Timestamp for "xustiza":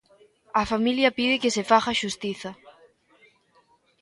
2.01-2.51